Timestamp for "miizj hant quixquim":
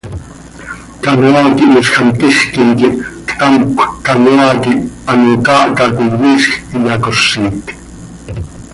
1.73-2.69